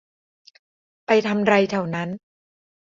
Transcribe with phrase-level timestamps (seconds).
[1.05, 2.09] ไปทำไรแถวนั้น